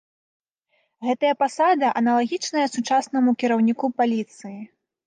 [1.09, 4.59] Гэтая пасада аналагічная сучаснаму кіраўніку паліцыі.